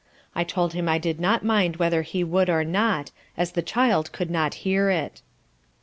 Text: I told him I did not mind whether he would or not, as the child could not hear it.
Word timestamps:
I 0.33 0.43
told 0.43 0.73
him 0.73 0.89
I 0.89 0.97
did 0.97 1.19
not 1.19 1.45
mind 1.45 1.75
whether 1.77 2.01
he 2.01 2.23
would 2.23 2.49
or 2.49 2.63
not, 2.63 3.11
as 3.37 3.51
the 3.51 3.61
child 3.61 4.11
could 4.11 4.31
not 4.31 4.55
hear 4.65 4.89
it. 4.89 5.21